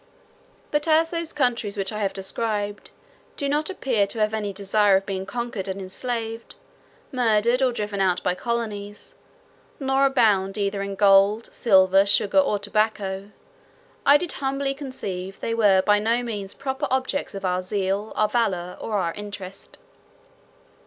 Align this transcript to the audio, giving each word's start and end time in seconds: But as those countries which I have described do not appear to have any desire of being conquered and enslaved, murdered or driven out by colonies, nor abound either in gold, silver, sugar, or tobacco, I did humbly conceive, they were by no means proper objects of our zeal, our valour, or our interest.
But 0.71 0.87
as 0.87 1.11
those 1.11 1.31
countries 1.31 1.77
which 1.77 1.91
I 1.93 1.99
have 1.99 2.11
described 2.11 2.89
do 3.37 3.47
not 3.47 3.69
appear 3.69 4.07
to 4.07 4.17
have 4.19 4.33
any 4.33 4.51
desire 4.51 4.97
of 4.97 5.05
being 5.05 5.27
conquered 5.27 5.67
and 5.67 5.79
enslaved, 5.79 6.55
murdered 7.11 7.61
or 7.61 7.71
driven 7.71 8.01
out 8.01 8.23
by 8.23 8.33
colonies, 8.33 9.13
nor 9.79 10.07
abound 10.07 10.57
either 10.57 10.81
in 10.81 10.95
gold, 10.95 11.53
silver, 11.53 12.03
sugar, 12.07 12.39
or 12.39 12.57
tobacco, 12.57 13.29
I 14.03 14.17
did 14.17 14.31
humbly 14.31 14.73
conceive, 14.73 15.39
they 15.39 15.53
were 15.53 15.83
by 15.83 15.99
no 15.99 16.23
means 16.23 16.55
proper 16.55 16.87
objects 16.89 17.35
of 17.35 17.45
our 17.45 17.61
zeal, 17.61 18.11
our 18.15 18.27
valour, 18.27 18.77
or 18.81 18.93
our 18.97 19.13
interest. 19.13 19.77